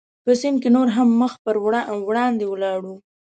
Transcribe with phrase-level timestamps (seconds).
[0.23, 1.55] په سیند کې نور هم مخ پر
[2.07, 2.95] وړاندې ولاړو.